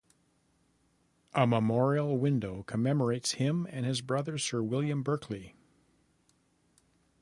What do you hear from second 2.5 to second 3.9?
commemorates him and